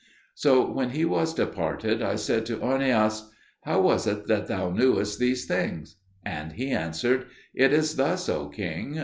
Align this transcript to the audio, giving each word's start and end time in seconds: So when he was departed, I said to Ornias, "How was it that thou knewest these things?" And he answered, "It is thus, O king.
So 0.33 0.65
when 0.71 0.89
he 0.89 1.05
was 1.05 1.35
departed, 1.35 2.01
I 2.01 2.15
said 2.15 2.47
to 2.47 2.57
Ornias, 2.57 3.29
"How 3.65 3.81
was 3.81 4.07
it 4.07 4.25
that 4.25 4.47
thou 4.47 4.71
knewest 4.71 5.19
these 5.19 5.45
things?" 5.45 5.97
And 6.25 6.53
he 6.53 6.71
answered, 6.71 7.27
"It 7.53 7.71
is 7.71 7.97
thus, 7.97 8.27
O 8.27 8.49
king. 8.49 8.99